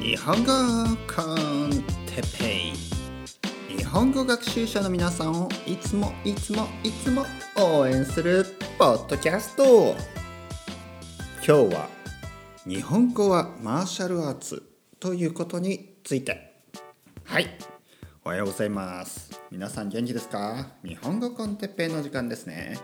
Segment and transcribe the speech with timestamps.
[0.00, 0.52] 日本語
[1.06, 1.70] コン
[2.06, 3.76] テペイ。
[3.76, 7.24] 日本語学習者の皆さんをいつもいつもいつも
[7.56, 8.44] 応援する
[8.78, 9.94] ポッドキャスト。
[11.36, 11.88] 今日は
[12.66, 14.62] 日本語はマーシャルアーツ
[14.98, 16.62] ということについて。
[17.24, 17.46] はい。
[18.24, 19.40] おはようございます。
[19.52, 20.66] 皆さん元気ですか？
[20.84, 22.76] 日本語コンテッペイの時間ですね。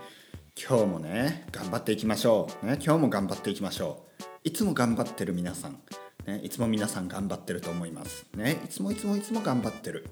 [0.55, 4.23] 今日もね頑張っていきましょう、ね、今日も頑張っていきましょう。
[4.43, 5.79] いつも頑張ってる皆さん、
[6.25, 8.25] ね、いつも皆さん頑張ってると思います。
[8.35, 10.07] ねいつもいつもいつも頑張ってる。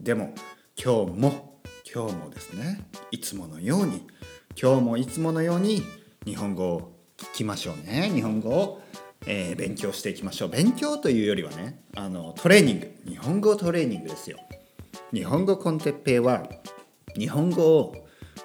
[0.00, 0.34] でも
[0.76, 1.60] 今日も
[1.92, 4.04] 今日もですねいつものように
[4.60, 5.82] 今日もいつものように
[6.24, 8.10] 日本語を聞きましょうね。
[8.12, 8.82] 日本語を、
[9.26, 10.48] えー、勉強していきましょう。
[10.48, 12.92] 勉強というよりはねあのトレーニング。
[13.06, 14.38] 日本語トレーニングですよ。
[15.12, 16.48] 日本語コンテッペイは
[17.16, 18.03] 日本語を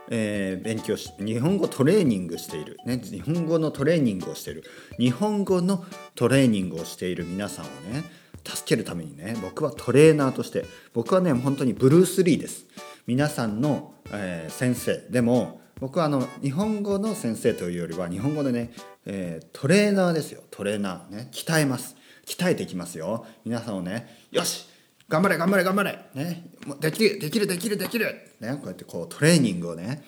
[0.09, 4.63] えー、勉強し日本語トレーニングしている、ね、日本語のトレーニングをしている。
[4.97, 5.85] 日本語の
[6.15, 8.03] トレーニングをしている皆さんをね
[8.43, 12.65] 助けるためにね僕はトレーナーとして僕はね本当にブルース・リーです。
[13.05, 14.97] 皆さんの、えー、先生。
[15.09, 18.71] でも僕はあの日本語の先生というよりは日本語でね、
[19.05, 20.43] えー、トレーナーですよ。
[20.51, 21.95] トレーナーね鍛えます。
[22.25, 23.25] 鍛えていきますよ。
[23.45, 24.67] 皆さんをねよし
[25.09, 26.43] 頑張れ頑張れ頑張れ、ね、
[26.79, 28.05] できるできるできるできる、
[28.39, 30.03] ね、こうやってこうトレーニングをね、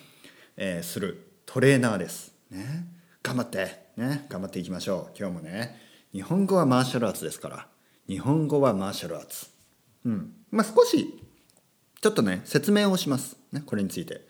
[0.56, 2.86] えー、するトレーナーです、ね、
[3.22, 5.18] 頑張って、ね、頑張っていきましょう。
[5.18, 5.76] 今日もね
[6.12, 7.66] 日本語はマーシャルアーツですから。
[8.08, 9.46] 日本語はマーシャルアーツ
[10.04, 10.32] うん。
[10.50, 11.18] まあ少し
[12.00, 14.20] ちょっとね説明をします、ね、これについて、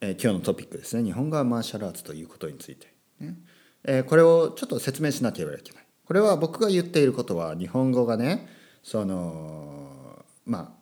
[0.00, 1.04] えー、今日のトピックですね。
[1.04, 3.36] 日本語はマーシャルアーツということについて、ね。
[3.84, 5.84] えー、これをちょっと説明しなければいけない。
[6.06, 8.48] これは僕が言っていることは日本語がね
[8.84, 10.76] そのま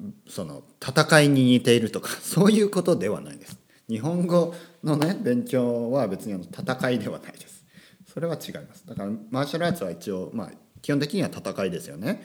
[0.00, 3.58] あその戦いに似ているとか そういうことではないです。
[3.88, 7.64] 日本語のね勉強は別に戦いではないです。
[8.06, 8.86] それは違います。
[8.86, 12.22] だからマーシャルアーツは一応まあ基本的には戦いですよね。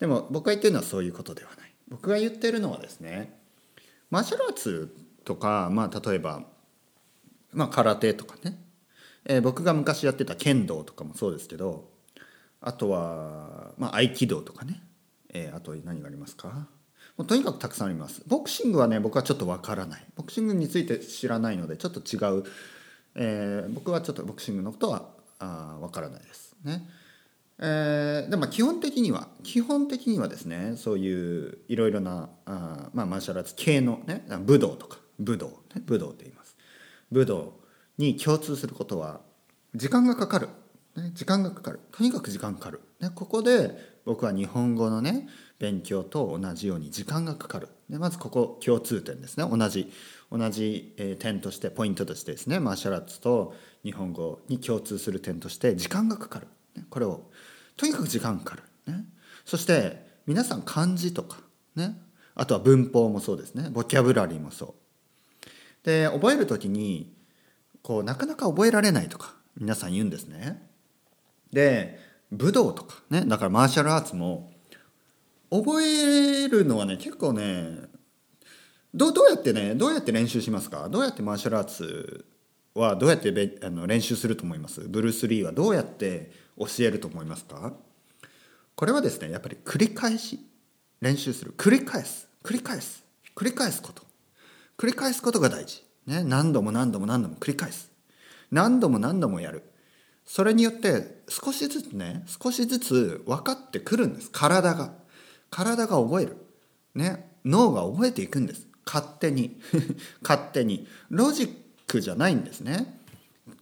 [0.00, 1.72] でも僕が言ってるのはそういうことではない。
[1.88, 3.38] 僕が言ってるのはですね
[4.10, 6.44] マーシャルアーツとかまあ例えば
[7.52, 8.58] まあ空手とかね、
[9.24, 11.88] えー、僕が昔やってた剣道とかもそうですけど
[12.60, 14.82] あとは、まあ、合気道とかね、
[15.32, 16.68] えー、あと何がありますか？
[17.16, 18.22] もうとにかくたくさんあります。
[18.26, 20.04] ボクシングはね僕はちょっとわからない。
[20.16, 22.44] ボクシングについて知らないのでちょっと違う、
[23.14, 25.08] えー、僕はちょっとボクシングのことは
[25.38, 26.54] あわからないです。
[26.64, 26.88] ね。
[27.60, 36.56] えー、でも基本的には基本的にはですねそういういろいろなあ、まあ、マーシャルアーツ系の、ね、武道とか武道、ね、武道って言います。
[37.10, 37.58] 武道
[37.98, 39.20] に共通することは
[39.74, 40.48] 時間がかかる。
[40.96, 41.80] ね、時間がかかる。
[41.92, 45.28] とにかく時間かかる、ね、ここで僕は日本語のね
[45.58, 47.68] 勉強と同じように時間がかかる。
[47.88, 49.46] でまずここ共通点ですね。
[49.48, 49.92] 同じ
[50.30, 57.30] 同じ、え点としてポイントとしてですねマーシャルアーツと日本語に共通する点として時間がかかる、ね、これを
[57.76, 59.04] とにかく時間かかる、ね、
[59.44, 61.38] そして皆さん漢字とか
[61.76, 61.98] ね
[62.34, 63.68] あとは文法もそうですね。
[63.70, 65.46] ボキャブラリーもそう。
[65.84, 67.12] で覚える時に
[67.82, 70.67] こうなかなか覚えられないとか皆さん言うんですね。
[71.52, 71.98] で
[72.30, 74.52] 武道とかねだからマーシャルアーツも
[75.50, 77.88] 覚えるのはね結構ね
[78.94, 80.88] どどうやってねどうやって練習しますか？
[80.88, 82.24] どうやってマーシャルアーツ
[82.74, 84.80] はどうやってべあの練習すると思います？
[84.80, 87.72] ブルース・リーはどうやって教えると思いますか？
[88.74, 90.40] これはですねやっぱり繰り返し
[91.00, 91.54] 練習する。
[91.56, 92.28] 繰り返す。
[92.42, 93.04] 繰り返す。
[93.34, 94.02] 繰り返すこと。
[94.76, 97.90] 繰り返すことが大事、ね、何度も何度も何度も繰り返す。
[98.50, 99.62] 何度も何度もやる。
[100.24, 104.30] それによって少しずつね少しずつ分かってくるんです。
[104.30, 104.92] 体が。
[105.50, 106.36] 体が覚える。
[106.94, 107.30] ね。
[107.44, 108.66] 脳が覚えていくんです。
[108.86, 109.60] 勝手に。
[110.22, 110.86] 勝手に。
[111.10, 111.54] ロジッ
[111.86, 113.00] クじゃないんですね。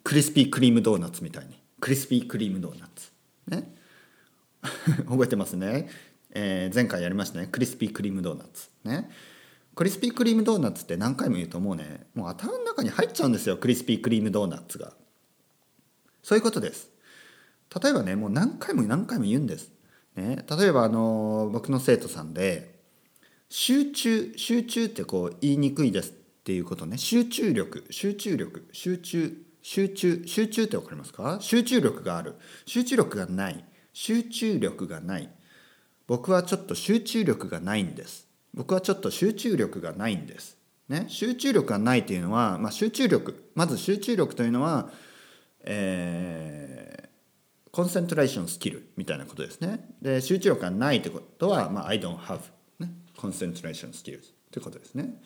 [0.05, 1.57] クリスピークリームドーナツみたいに。
[1.81, 3.11] クリスピークリームドーナツ。
[3.49, 3.75] ね。
[5.09, 5.89] 覚えてますね、
[6.31, 7.49] えー、前回やりましたね。
[7.51, 8.69] クリスピークリームドーナツ。
[8.85, 9.11] ね。
[9.75, 12.07] クリスピークリームドーナツって何回も言うともうね。
[12.15, 13.59] もう頭の中に入っちゃうんですよ。
[13.59, 14.95] クリスピークリームドーナツが。
[16.23, 16.91] そういうことです。
[17.75, 19.71] 例えばねもう何回も何回も言うんです。
[20.15, 22.75] ね、例えばあの僕の生徒さんで
[23.49, 26.97] 集中集中ってこう言いにくいですっていうことね。
[26.97, 31.39] 集中力集中力集中集中集中って分かりますか？
[31.41, 32.37] 集中力がある。
[32.65, 33.65] 集中力がない。
[33.93, 35.29] 集中力がない。
[36.07, 38.27] 僕はちょっと集中力がないんです。
[38.55, 40.57] 僕はちょっと集中力がないんです。
[40.89, 43.51] ね集中力がないというのは、まあ、集中力。
[43.55, 44.91] まず集中力というのは
[45.69, 47.06] えー、
[47.77, 49.87] コンセントレーションスキルみたいなことですね。
[50.01, 52.39] で集中力がないってことは、まあ、I don't have、
[52.79, 55.21] ね、コンセントレーションスキルってことですね。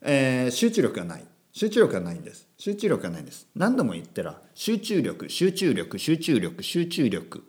[0.00, 1.24] えー、集中力がない。
[1.52, 2.48] 集中力がないんです。
[2.56, 3.48] 集中力がないんです。
[3.54, 7.44] 何度も言ったら集中力、集中力、集中力、集中力。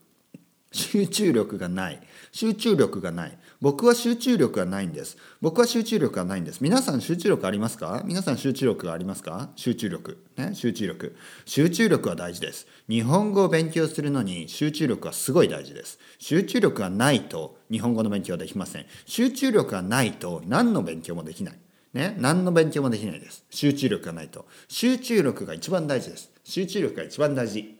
[0.74, 2.02] 集中力がない
[2.34, 5.18] 集中力がない僕は集中力がないんです。
[5.42, 6.62] 僕は集中力がないんです。
[6.62, 8.04] 皆さん集中力ありますか？
[8.06, 9.50] 皆さん集中力がありますか？
[9.56, 10.24] 集中力。
[10.38, 10.52] ね？
[10.54, 11.16] 集中力。
[11.48, 12.68] 集中力は大事です。
[12.88, 15.98] 日本語を勉強するのに集中力はすごい大事です。
[16.20, 18.86] 集中力がないと日本語の勉強はできません。
[19.08, 21.58] 集中力がないと何の勉強もできない。
[21.94, 23.46] ね、何の勉強もできないです。
[23.50, 24.46] 集中力がないと。
[24.68, 26.30] 集中力が一番大事です。
[26.44, 27.76] 集中力が一番大事。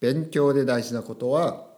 [0.00, 1.68] 勉強で大事なことは、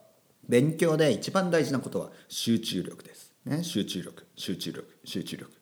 [0.48, 3.21] 勉強で一番大事なことは集中力です。
[3.44, 5.52] ね、集中力、集中力、集中力。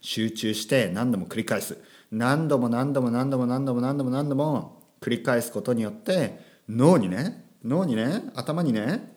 [0.00, 1.78] 集中して何度も繰り返す。
[2.12, 6.38] 何度も何度も何度も何度も何度も何度も繰り返すことによって
[6.68, 9.12] 脳にね、脳にね、頭にね、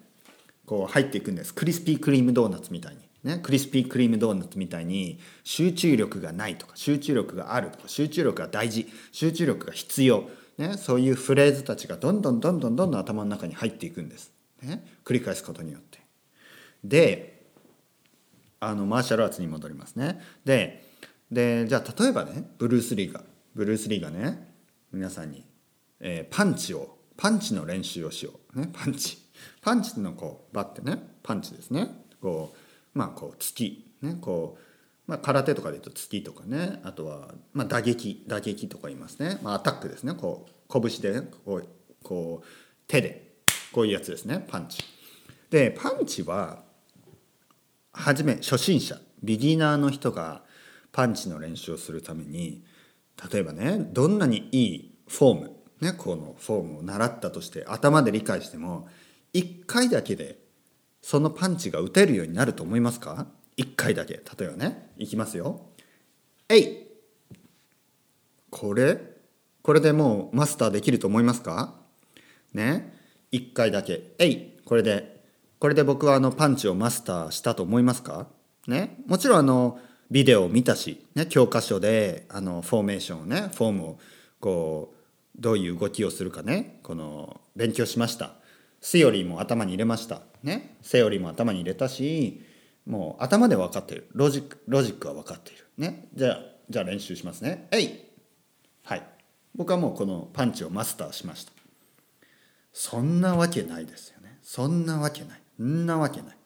[0.66, 1.54] こう入っていくんです。
[1.54, 3.10] クリスピークリームドーナツみたいに。
[3.24, 14.32] ね、クリスピークリームドーナツみたいに集中力がないとか集中力があるとか集中力が大事集中力が必要、ね、そういうフレーズたちがどんどんどんどんどんどん頭の中に入っていくんです、
[14.62, 16.00] ね、繰り返すことによって
[16.86, 17.39] で
[18.60, 20.20] あのマーシャルアーツに戻りますね。
[20.46, 20.86] で
[21.32, 23.24] でじゃあ例えばねブルース・リーが
[23.56, 24.54] ブルース・リーがね
[24.92, 25.46] 皆さんに、
[26.00, 29.18] えー、パンチをパンチの練習をしよう、ね、パンチ。
[29.62, 31.90] パンチのこうバッてねパンチですね。
[32.22, 32.54] こ
[32.96, 33.86] うまあこう突き。
[34.02, 34.64] ねこう
[35.10, 36.80] まあ、空手とかで言うと突きとかね。
[36.84, 38.24] あとは、まあ、打撃。
[38.28, 40.14] 打撃とか言いますね、まあ、アタックですね。
[40.14, 41.68] こう拳で、こう
[42.04, 42.48] こう
[42.88, 43.30] 手で。
[43.72, 44.46] こういうやつですね。
[44.48, 44.84] パンチ。
[45.50, 46.64] でパンチは
[48.00, 50.44] 初め初心者ビギナーの人が
[50.92, 52.64] パンチの練習をするために
[53.32, 55.52] 例えばねどんなにいいフォーム
[55.82, 58.88] ねこのフォームを習ったとして頭で理解しても
[59.34, 60.40] 1回だけで
[61.02, 64.14] そのパンチが打てるようになると思いますか？1回だけ。
[64.14, 65.62] 例えばねいきますよ。
[66.50, 66.88] えい！
[68.50, 68.98] これ？
[69.62, 71.76] これでもうマスターできると思いますか？
[72.54, 72.94] ね
[73.32, 74.14] ？1回だけ。
[74.20, 74.60] えい！
[74.66, 75.19] これで
[75.60, 78.28] これで僕はあのパンチをマスターしたと思いますか？
[78.68, 78.98] ね？
[79.08, 79.78] もちろんあの
[80.10, 84.00] ビデオを見たし、ね、教科書であのフォーメーションをねフォームを
[84.40, 84.94] こ
[85.38, 86.80] うどういう動きをするかね？
[86.82, 88.32] この勉強しました。
[88.82, 90.22] セオリーも頭に入れました。
[90.44, 90.78] ね？
[90.82, 92.42] セオリーも頭に入れたし
[92.86, 94.08] もう頭で分かってる。
[94.14, 95.66] ロジックロジックは分かっている。
[95.78, 96.08] ね？
[96.16, 96.40] じゃあ
[96.70, 97.68] じゃあ練習しますね。
[97.72, 98.00] えい！
[98.84, 99.04] はい。
[99.56, 101.52] 僕はもうこのパンチをマスターしました。
[102.72, 104.40] そんなわけないですよね。
[104.42, 105.42] そんなわけない。
[105.64, 106.38] んなわけない。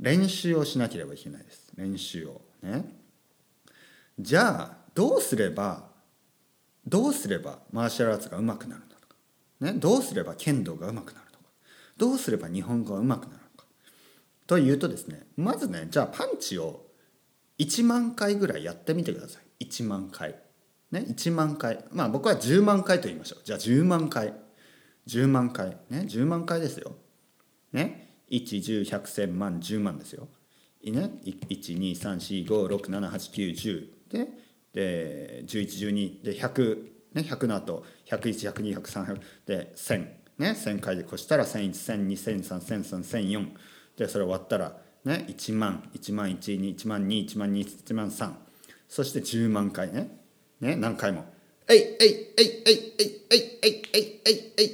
[0.00, 1.72] 練習をしなければいけないです。
[1.76, 2.84] 練習をね。
[4.18, 5.88] じゃあどうすれば
[6.86, 11.44] どうすればマーシャルアーツが上手くなるのか、ね、どうすれば剣道が上手くなるのか。
[11.96, 13.66] どうすれば日本語がうまくなるのか。
[14.46, 16.86] というとですねまずねじゃあパンチを
[17.58, 19.66] 1万回ぐらいやってみてください。
[19.66, 20.36] 1万回。
[20.90, 21.84] ね1万回。
[21.92, 23.42] まあ僕は10万回と言いましょう。
[23.44, 24.32] じゃあ10万回。
[25.06, 25.76] 10万回。
[25.90, 26.96] ね10万回ですよ。
[27.72, 28.07] ね。
[28.30, 30.28] 110100100万10万ですよ。
[30.84, 34.28] ね？12345678910で
[34.72, 36.84] で1112で100
[37.14, 43.48] ね100の後10110210030で1000ね、1000回で越したら1001、1002、1003、1003、1004
[43.96, 48.32] でそれ終わったら、ね、1万1万1 2 1万2 1万2 1万3
[48.88, 50.16] そして10万回ね。
[50.60, 51.26] ね何回も
[51.68, 51.86] 「えいえい
[52.36, 52.74] えいえい
[53.30, 54.66] えいえいえいえいえいえい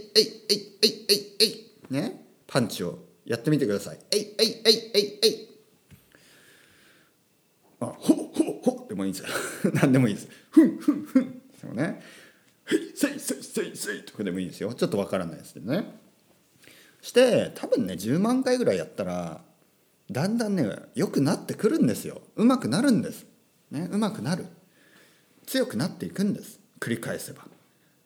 [0.50, 0.54] え
[0.86, 1.66] いえいえい。
[1.90, 3.03] ねパンチを。
[3.24, 5.48] やってみてください「えいえいえいえいえい」
[7.80, 9.28] あほほほでもいいですよ。
[9.74, 10.28] 何でもいいです。
[10.50, 11.42] ふんふんふん。
[11.60, 12.00] そうね
[12.70, 14.72] 「いせいせいせいせい」とかでもいいですよ。
[14.72, 15.98] ちょっとわからないですけどね。
[17.02, 19.44] して多分ね10万回ぐらいやったら
[20.10, 22.22] だんだんね良くなってくるんですよ。
[22.36, 23.26] うまくなるんです。
[23.70, 24.46] ねうまくなる。
[25.46, 26.60] 強くなっていくんです。
[26.80, 27.46] 繰り返せば。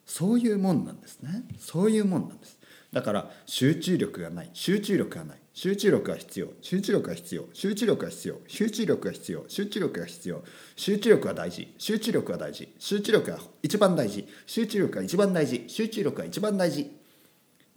[0.07, 1.45] そういうもんなんですね。
[1.59, 2.59] そういうもんなんです。
[2.93, 4.51] だから集中力がない。
[4.53, 5.39] 集中力がない。
[5.53, 6.49] 集中力が必要。
[6.63, 7.45] 集中力が必要。
[7.53, 8.41] 集中力が必要。
[8.47, 9.45] 集中力が必要。
[9.49, 10.45] 集中力が必要。
[10.77, 11.75] 集中力が大事。
[11.79, 12.75] 集中力が大事。
[12.79, 14.27] 集中力が一番大事。
[14.47, 15.65] 集中力が一番大事。
[15.69, 16.99] 集中力が一番大事。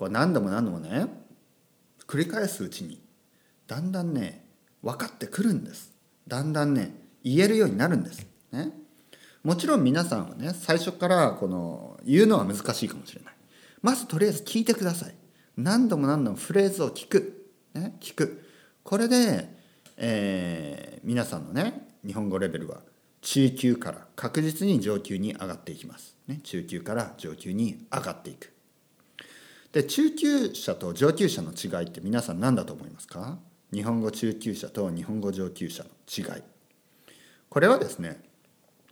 [0.02, 1.06] こう何度も何度もね
[2.08, 3.00] 繰り返すうちに
[3.68, 4.44] だんだんね
[4.82, 5.92] 分かってくるんです。
[6.28, 8.26] だんだんね言えるようになるんです。
[8.52, 8.72] ね。
[9.44, 13.34] もちろん皆さんはね最初からこの言うのは難しいかもしれない。
[13.82, 15.16] まずとりあえず聞いてください。
[15.58, 17.50] 何度も何度もフレーズを聞く。
[17.74, 18.44] ね、聞く。
[18.84, 19.50] これで、
[19.98, 22.82] えー、皆さんのね日本語レベルは
[23.22, 28.52] 中級から確実に上級に上がっていきます、ね、中級から上級に上がっていく。
[29.72, 33.38] で中級者と上級者の違いって皆さん何だと思いますか？
[33.72, 36.42] 日本語中級者と日本語上級者の違い。
[37.48, 38.22] これはですね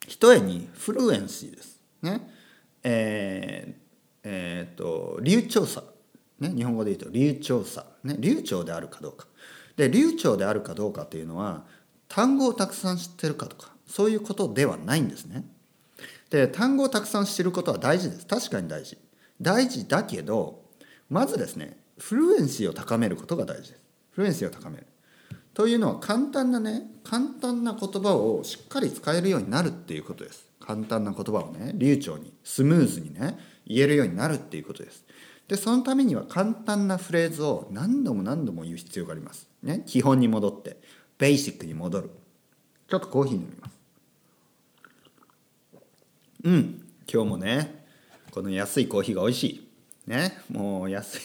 [0.08, 1.82] ひとえにフルエンシーです。
[2.02, 2.30] ね
[2.84, 3.79] えー、
[4.24, 5.84] えー、と流暢さ。
[6.40, 9.28] ね、日本語で言うと流暢さ、ね、流暢であるかどうか。
[9.76, 11.64] で流暢であるかどうかっていうのは
[12.10, 15.46] 単語をたくさん知ってるかとかそういうことではないんですね。
[16.30, 18.26] で単語をたくさん知ることは大事です。
[18.26, 18.98] 確かに大事。
[19.42, 20.64] 大事だけど
[21.10, 23.82] まずですねフルエンシーを高めることが大事です。
[24.12, 24.86] フルエンシーを高める。
[25.54, 30.48] というのは簡単なね簡単な言葉をしっかり使えるようになるっていうことです。
[30.60, 33.38] 簡単な言葉をね流暢にスムーズにね
[33.70, 35.06] 言えるようになるっていうことです。
[35.48, 40.78] でそのためには簡単なフレーズを何度も何度も言う必要があります、ね、基本に戻って
[41.18, 42.12] ベーシックに戻る。
[42.88, 43.80] ちょっとコーヒー飲みます。
[46.44, 47.86] うん今日もね
[48.32, 49.70] この安いコーヒーが美味しい。
[50.08, 51.20] ねもう安い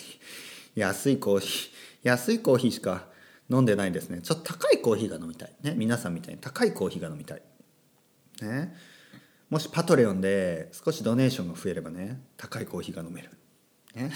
[0.75, 1.71] 安いコーヒー
[2.03, 3.05] 安いコーヒーしか
[3.49, 4.21] 飲んでないですね。
[4.21, 5.53] ちょっと高いコーヒーが飲みたい。
[5.61, 7.41] ね皆さんみたいに高いコーヒーが飲みたい。
[8.41, 8.75] ね。
[9.49, 13.29] もしパトレオンで少しドネーションが増えればね高いコーヒーが飲める。
[13.93, 14.11] ね。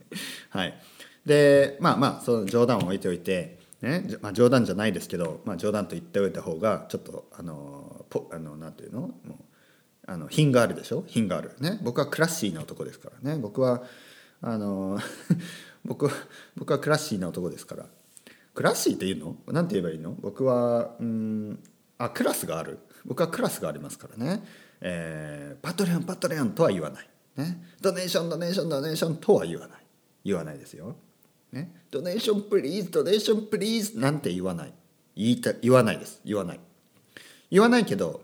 [0.50, 0.74] はい。
[1.24, 4.06] でまあまあその冗談を置いておいてね。
[4.20, 9.00] まあ、冗談じゃないですけど、まあ、冗談と言っておいた方がちょっとあのポあのなんていうの？
[9.00, 9.34] もう
[10.08, 11.04] あの品があるでしょ？
[11.06, 11.52] 品がある。
[11.60, 11.80] ね。
[11.82, 13.38] 僕は classy な男ですからね。
[13.40, 13.82] 僕は
[14.42, 14.98] あの
[15.84, 16.10] 僕
[16.56, 17.86] 僕は classy な男ですから。
[18.54, 19.36] classy っていうの？
[19.52, 20.12] なんて言えばいいの？
[20.12, 21.58] 僕はうん
[21.98, 22.78] あクラスがある。
[23.04, 24.42] 僕はクラスがありますからね、
[24.80, 29.86] えー、 Patreon Patreon とは言わない、ね、 donation donation donation とは言わない。
[30.24, 30.96] 言わないですよ、
[31.52, 34.72] ね、 donation please donation please なんて言わない。
[35.14, 36.20] 言いた言わないです。
[36.24, 36.60] 言わない。
[37.50, 38.20] 言わないけど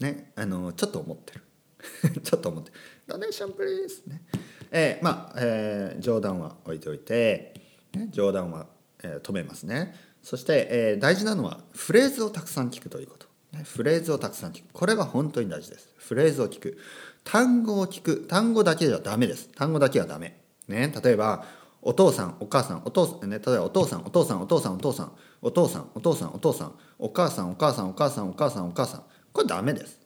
[0.00, 0.32] ね。
[0.36, 1.42] あのちょっと思ってる。
[2.22, 2.76] ちょっと思ってる。
[3.06, 4.02] ドネーションプリーズ。
[4.06, 4.22] ね。
[4.70, 7.52] えー、まあ、えー、冗談は置いておいて、
[7.92, 8.68] ね、冗談は、
[9.02, 9.94] えー、止めますね。
[10.22, 13.26] そして、えー、大事なのはフレーズをたくさん聞くということ、
[13.64, 14.72] フレーズをたくさん聞く。
[14.72, 15.94] これが本当に大事です。
[15.96, 16.78] フレーズを聞く。
[17.24, 18.26] 単語を聞く。
[18.28, 19.48] 単語だけじゃダメです。
[19.54, 20.42] 単語だけはダメ。
[20.68, 21.44] ね例えば
[21.82, 29.02] お父さんお母さんお父さんね例えばお父さんお父さんお父さんお父さんお父さんお父さんお父さんお母さんお母さんお母さんお母さんお母さん。
[29.32, 29.98] これダメです、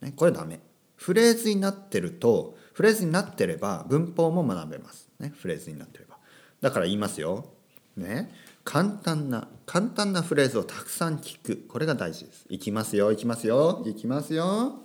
[0.00, 0.60] ね、これダメ。
[0.94, 6.16] フレーズになってるとフレーズになってれば文法も学べます、ね、フレーズになってれば。
[6.60, 7.46] だから言いますよ。
[7.96, 8.32] ね
[8.66, 11.64] 簡単な簡単なフレーズをたくさん聞く。
[11.68, 12.44] これが大事です。
[12.50, 14.80] いきますよいきますよいきますよ。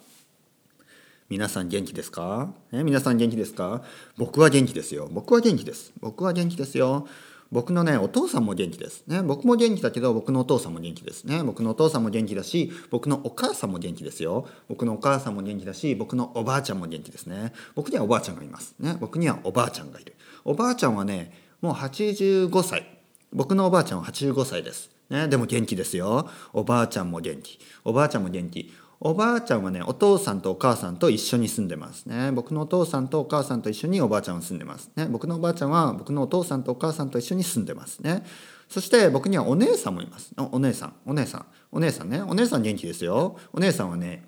[1.30, 3.82] 皆さん元気ですか、ね、皆さん元気ですか？
[4.18, 5.10] 僕は元気ですよ。
[5.12, 5.94] 僕は元気です。
[6.00, 7.08] 僕は元気ですよ。
[7.52, 9.04] 僕のねお父さんも元気です。
[9.08, 11.24] ね僕も元気だけど僕のお父さんも元気です。
[11.26, 14.48] ね僕のお父さんも元気だし僕のお母さんも元気ですよ。
[14.70, 17.52] 僕のお母さんも元気だし僕のおばあちゃんも元気ですね。
[17.74, 18.76] 僕にはおばあちゃんがいます。
[18.80, 20.16] ね僕にはおばあちゃんがいる。
[20.46, 23.01] おばあちゃんはねもう85歳。
[23.34, 24.90] 僕のおばあちゃんは85歳です。
[25.10, 26.30] ねでも元気ですよ。
[26.54, 27.60] おばあちゃんも元気。
[27.84, 28.74] おばあちゃんも元気。
[29.04, 32.32] おばあちゃんはねお父さんとお母さんと一緒に住んでますね。
[32.32, 35.08] 僕のお父さんとお母さんと一緒におばあちゃんは住んでますね。
[35.08, 38.24] 僕のおばあちゃんは僕のお父さんとお母さんと一緒に住んでますね。
[38.70, 40.34] そして僕にはお姉さんもいます。
[40.38, 40.94] お姉さん。
[41.06, 41.46] お姉さん。
[41.72, 42.22] お姉さんね。
[42.22, 43.38] お姉さん元気ですよ。
[43.54, 44.24] お姉さんはね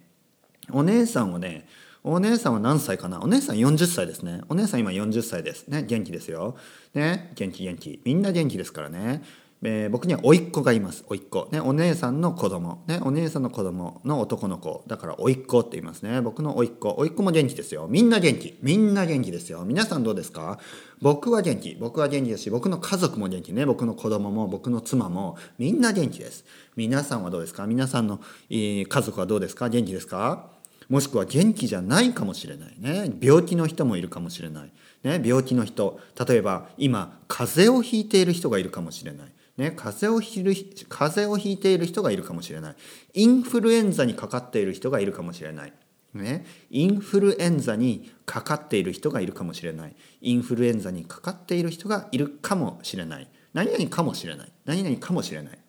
[0.72, 1.68] お姉さんはね
[2.06, 3.22] お姉さんは何歳かな？
[3.22, 4.42] お姉さん40歳ですね。
[4.50, 5.70] お姉さん今40歳です。
[5.70, 6.58] ね、元気ですよ。
[6.94, 8.02] ね、元気元気。
[8.04, 9.24] みんな元気ですからね。
[9.66, 11.06] えー、僕には甥っ子がいます。
[11.08, 14.84] 甥っ子、ね、お姉さんの子供、ね、お姉さんの子供の男の子。
[14.88, 16.20] だから甥っ子って言いますね。
[16.20, 16.90] 僕の甥っ子。
[16.90, 17.88] 甥っ子も元気ですよ。
[17.90, 18.58] みんな元気。
[18.62, 19.64] みんな元気ですよ。
[19.64, 20.60] 皆さんどうですか？
[21.02, 21.76] 僕は元気。
[21.80, 23.66] 僕は元気だし僕の家族も元気ね。
[23.66, 25.38] 僕の子供も僕の妻も。
[25.58, 26.44] みんな元気です。
[26.76, 27.66] 皆さんはどうですか？
[27.66, 28.20] 皆さんの、
[28.50, 29.70] えー、家族はどうですか？
[29.70, 30.52] 元気ですか？
[30.90, 33.14] もしくは元気じゃないかもしれないね。
[33.22, 34.72] 病気の人もいるかもしれない、
[35.04, 36.00] ね、病気の人。
[36.28, 39.28] 例えば今風邪をひいている人がいるかもしれない。
[39.58, 40.54] ね、風邪をひる
[40.90, 42.76] 風邪をひいている人がいるかもしれない。
[43.14, 45.74] インフルエンザにかかっている人がいるかもしれない、
[46.16, 49.96] ね、インフルエンザにかかっている人がいるかもしれない。
[50.22, 53.28] インフルエンザにかかっている人がいるかもしれない。
[53.54, 54.52] 何々かもしれない。
[54.66, 55.60] 何々かもしれない、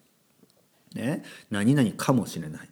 [0.95, 2.69] ね、何々かもしれない、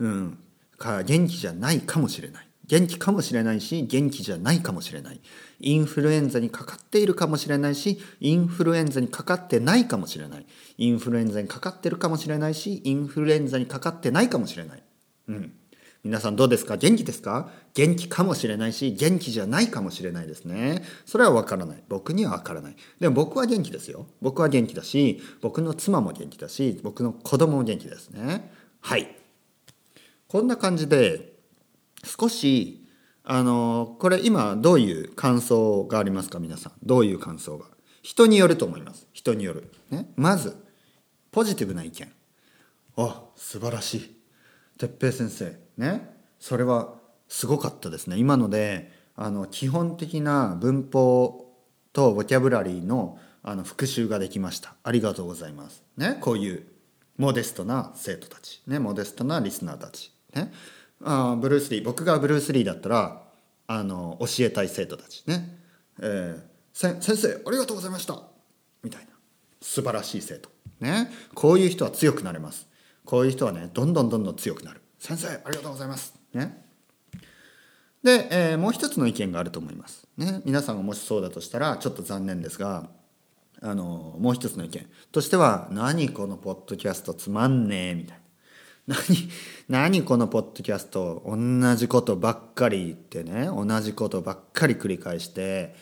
[0.00, 0.38] うん、
[0.82, 2.48] か元気じゃないかもしれない。
[2.66, 5.20] 元気かもしれないし元気じゃないかもしれない。
[5.60, 10.46] インフルエンザにかかっているかもしれないしインフルエンザにかかってないかもしれない。
[10.78, 14.82] インフルエンザにかかってるかもしれないしインフルエンザにかかってないかもしれない。
[15.28, 15.52] うん。
[16.04, 16.76] 皆さんどうですか？
[16.76, 17.50] 元気ですか？
[17.74, 20.82] 元気かもしれないし元気じゃないかもしれないですね。
[21.06, 21.82] それはわからない。
[21.88, 22.76] 僕にはわからない。
[22.98, 24.06] でも僕は元気ですよ。
[24.20, 28.50] 僕は元気だし僕の妻も元気だし僕の子供も元気ですね。
[28.80, 29.16] はい。
[30.32, 31.34] こんな感じで
[32.04, 32.88] 少し
[33.22, 36.72] あのこれ今どういう感想がありますか皆さん。
[36.82, 37.66] どういう感想が。
[38.02, 39.06] 人によると思います。
[39.12, 40.56] 人による、ね、まず
[41.32, 42.10] ポジティブな意見。
[42.96, 44.16] あ素晴らしい。
[44.78, 45.54] 哲平先生。
[45.76, 46.16] ね。
[46.40, 46.94] それは
[47.28, 48.16] すごかったですね。
[48.16, 51.52] 今のであの基本的な文法
[51.92, 54.76] とボキャブラリーのあの復習ができました。
[54.82, 55.82] ありがとうございます。
[55.98, 56.16] ね。
[56.22, 56.66] こういう
[57.18, 58.62] モデストな生徒たち。
[58.66, 58.78] ね。
[58.78, 60.10] モデストなリスナーたち。
[60.34, 60.52] ね。
[61.04, 61.84] あブルース・リー。
[61.84, 63.22] 僕がブルース・リーだったら
[63.66, 65.58] あの教えたい生徒たちね、
[66.00, 68.22] えー、先生ありがとうございました。
[68.82, 69.08] みたいな。
[69.60, 70.50] 素晴らしい生徒。
[70.80, 71.10] ね。
[71.34, 72.66] こういう人は強くなれます。
[73.04, 74.80] こういう人はねどんどんどんどん強くなる。
[74.98, 76.14] 先生ありがとうございます。
[76.32, 76.62] ね。
[78.02, 82.88] で、えー、もう一つの意見があると思います、ね、皆さんがもしそうだとしたらちょっと残念ですが
[83.60, 84.86] あのもう一つの意見。
[85.12, 88.21] としては「何このポッドキャストつまんねえ」みたいな
[88.86, 88.98] 「何
[89.68, 95.74] 何このポッドキャスト同じことばっかり言ってね同じことばっかり繰り返して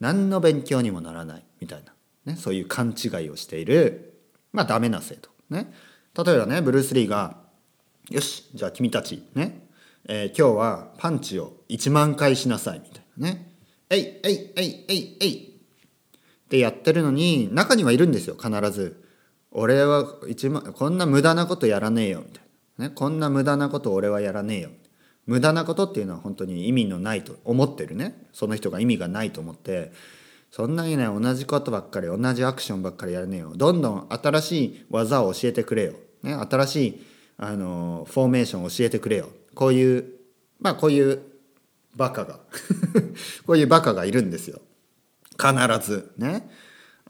[0.00, 4.22] 何の勉強にもならない」みたいな、ね、そういう勘違いをしている
[4.52, 5.72] まあダメな生徒ね。
[6.16, 7.36] 例えばねブルース・リーが
[8.10, 9.68] 「よしじゃあ君たちね、
[10.08, 13.54] えー、今日はパンチを1万回しなさい」みたいなね
[13.88, 19.04] 「えいえいえいえいえい」ってやってるのに中にはいるんですよ必ず。
[19.50, 22.47] 俺は一万こんな無駄なことやらねえよみたいな、
[22.78, 24.70] ね、こんな無駄なこと俺はやらねえよ。
[25.26, 28.26] 無駄なことっていうのは本当に意味のないと思ってるね。
[28.32, 29.92] その人が意味がないと思って。
[30.50, 33.52] そんなにね同じことばっかり同じアクションばっかりやらねえよ。
[33.54, 35.92] どんどん新しい技を教えてくれよ、
[36.22, 37.06] ね、新しい
[37.36, 39.28] あのフォーメーションを教えてくれよ。
[39.54, 40.04] こういう
[40.60, 41.22] まあこういう
[41.94, 42.40] バカが。
[43.46, 44.60] こういうバカがいるんですよ。
[45.38, 45.52] 必
[45.86, 46.12] ず。
[46.16, 46.48] ね。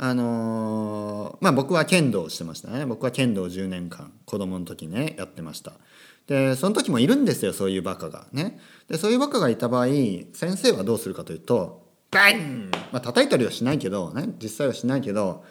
[0.00, 2.86] あのー、まあ僕は剣道してましたね。
[2.86, 5.72] 僕は剣道10年間子供の時ねやってました。
[6.26, 8.26] でその時もいるんですよそういうバカが。
[8.32, 8.58] ね。
[8.88, 9.86] でそういうバカがいた場合
[10.32, 12.70] 先生はどうするかというとバン！
[12.92, 14.34] まあ叩いたりはしないけどね。
[14.42, 15.44] 実際はしないけど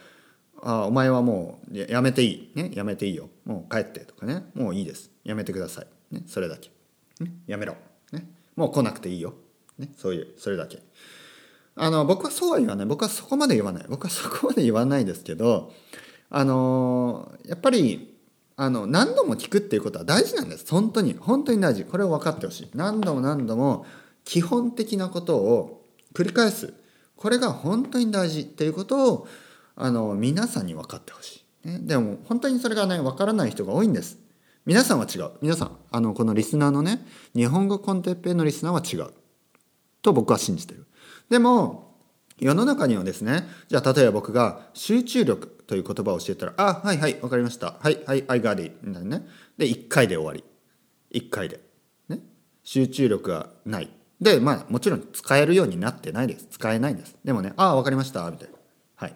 [0.62, 3.30] あお前はもうやめていい、ね、やめていいよ。
[3.46, 4.46] もう帰ってとかね。
[4.56, 5.12] もういいです。
[5.28, 6.72] やめてください、ね、それだけ、
[7.20, 7.76] ね、やめろ、
[8.14, 8.26] ね、
[8.56, 9.34] もう来なくていいよ、
[9.78, 10.82] ね、そういうそれだけ。
[11.78, 12.86] あの僕はそうは言わない。
[12.86, 13.86] 僕はそこまで言わない。
[13.88, 15.72] 僕はそこまで言わないですけど
[16.30, 18.16] あのやっぱり
[18.56, 20.70] あの何度も聞くっていうことは大事なんです。
[20.70, 21.14] 本当に。
[21.14, 21.86] 本当に大事。
[21.86, 22.70] これを分かってほしい。
[22.74, 23.86] 何度も何度も
[24.26, 26.74] 基本的なことを繰り返す。
[27.16, 28.42] これが本当に大事。
[28.42, 29.28] っていうことを
[29.80, 34.18] あの皆さんに分かってほしい、でも本当にそれがね分からない人が多いんです。
[34.66, 35.30] 皆さんは違う。
[35.44, 39.14] 皆さんあのこのリスナーのね日本語コンテッペイのリスナーは違う。
[40.02, 40.87] と僕は信じてる。
[41.30, 41.96] でも
[42.40, 47.78] 世の中にはですねじゃあ例えば僕が集中力という言葉を教えたら「あはいはい分かりました。
[47.80, 49.28] はいはい I got it」みたいなね。
[49.58, 50.44] で1回で終わり。
[51.12, 51.62] 1回で、
[52.10, 52.20] ね、
[52.64, 53.90] 集中力がない。
[54.22, 56.48] でまあもちろん使えるようになってないです。
[56.52, 57.16] 使えないんです。
[57.24, 58.56] でもね「ああ分かりました」みたいな。
[58.96, 59.16] はい。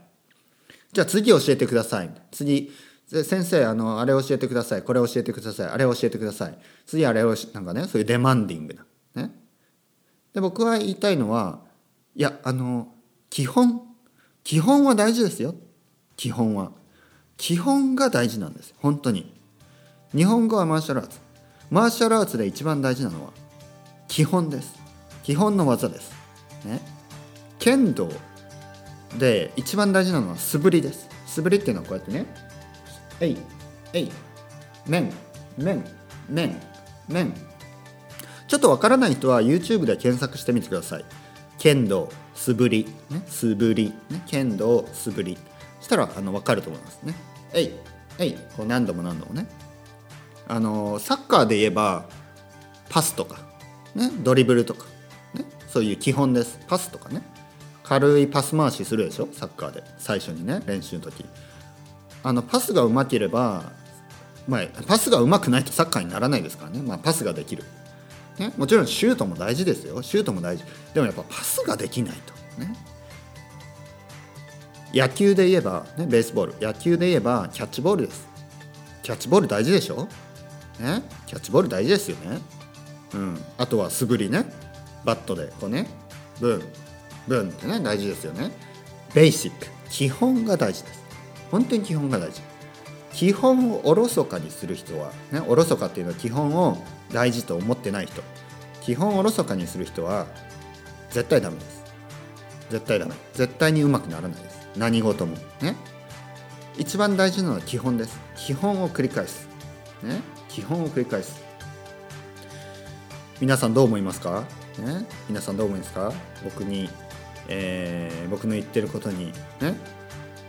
[0.91, 2.10] じゃあ次教えてください。
[2.32, 2.71] 次
[3.08, 4.84] 先生あのあれ教えてください。
[4.84, 5.67] これ教えてください。
[5.67, 6.58] あれ教えてください。
[6.86, 9.24] 次あれをなんかねそういうデマンディングな。
[9.24, 9.32] ね。
[10.34, 11.62] で僕は言いたいのは
[12.15, 12.88] いやあの
[13.30, 13.82] 基本
[14.43, 15.56] 基本は大事ですよ。
[16.17, 16.71] 基本は。
[17.38, 18.74] 基本が大事なんです。
[18.78, 19.34] 本当に。
[20.15, 21.19] 日本語はマーシャルアーツ
[21.69, 23.32] マーシャルアーツで一番大事なのは
[24.08, 24.76] 基本です。
[25.24, 26.12] 基本の技です。
[26.65, 26.82] ね。
[27.60, 28.10] 剣道
[29.17, 31.08] で一番大事なのは素振りです。
[31.26, 32.26] 素振りっていうのはこうやってね。
[33.19, 33.38] えい
[33.93, 34.12] えい
[34.88, 35.12] 面
[35.58, 35.84] 面
[36.28, 36.56] 面
[37.08, 37.34] 面
[38.47, 41.06] ちょっとわからない人は YouTube で検索してみてください。
[41.62, 45.38] 剣道素振り、ね、素振り、ね、剣道素振り。
[45.80, 47.13] したらあの分かると思いますね。
[47.54, 47.71] えい。
[48.17, 48.34] えい。
[48.58, 49.47] こう何度も何度もね。
[50.47, 52.06] あのサッカーで言えば
[52.89, 53.38] パスとか、
[53.93, 54.86] ね、ドリブルとか、
[55.36, 56.60] ね、そういう基本です。
[56.67, 57.21] パスとかね。
[57.84, 59.28] 軽いパス回しするでしょ？
[59.32, 59.84] サッカーで。
[60.00, 60.63] 最初にね。
[60.65, 61.24] 練習の時。
[62.24, 63.71] あのパスがうまければ、
[64.47, 67.63] まあ、パスがうまくないとサッカーにならないですからね、まあ、パスができる
[68.42, 70.02] ね、もちろんシュートも大事ですよ。
[70.02, 70.64] シュートも大事。
[70.96, 72.34] でもやっぱパスができないと。
[72.60, 72.74] ね。
[74.94, 76.56] 野球で言えば、ね、ベースボール。
[76.60, 78.28] 野球で言えばキャッチボールです。
[79.04, 80.08] キャッチボール大事でしょ、
[80.80, 82.40] ね、キャッチボール大事ですよね。
[83.14, 83.44] うん。
[83.60, 84.46] あとは素振りね。
[85.06, 85.88] バットでこうね。
[86.40, 86.64] ブン
[87.28, 88.52] ブンってね大事ですよね。
[89.14, 89.68] ベーシック。
[89.92, 91.04] 基本が大事です。
[91.52, 92.42] 本当に基本が大事。
[93.14, 98.21] 基本をおろそかにする人はねおろそかっていうのは基本を大事と思ってない人。
[98.82, 100.26] 基本おろそかにする人は
[101.10, 101.84] 絶対ダメです。
[102.69, 103.13] 絶対ダメ。
[103.34, 104.69] 絶対にうまくならないです。
[104.78, 105.36] 何事も。
[105.62, 105.76] ね。
[106.78, 108.19] 一番大事なのは基本です。
[108.36, 109.47] 基本を繰り返す。
[110.02, 110.21] ね。
[110.47, 111.41] 基本を繰り返す。
[113.39, 114.45] 皆さんどう思いますか、
[114.78, 116.13] ね、皆さんどう思いますか？
[116.43, 116.89] 僕に、
[117.47, 119.34] えー、僕の言ってることに。
[119.60, 119.76] ね。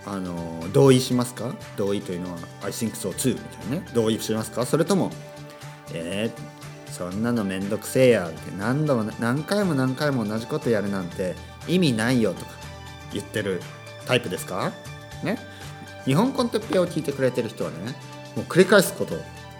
[0.04, 1.54] あの同意しますか？
[1.76, 3.88] 同意というのは I think so too みたいなね。
[3.94, 4.66] 同意しますか？
[4.66, 5.10] それとも
[5.92, 11.34] えー、そんなのめんどくせえやって何度も何回も何回も同じことやるなんて
[11.68, 12.52] 意味ないよとか
[13.12, 13.60] 言ってる
[14.06, 14.72] タイプですか？
[15.22, 15.38] ね？
[16.04, 17.76] 日本コンテッペを聞いてくれてる人はね
[18.34, 19.14] もう繰り返すこと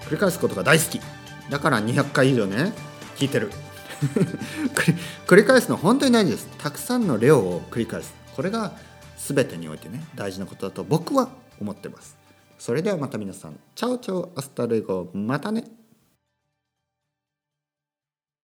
[0.07, 1.01] 繰り返すことが大好き。
[1.51, 2.73] だから200回以上ね
[3.17, 3.51] 聞いてる。
[5.29, 6.49] 繰り返すの本当に大事です。
[6.59, 8.13] たくさんの量を繰り返す。
[8.35, 8.73] これが
[9.17, 11.29] 全てにおいてね大事なことだと僕は
[11.61, 12.17] 思ってます。
[12.59, 13.59] それではまた皆さん。
[13.77, 15.65] ciao ciao hasta luego またね。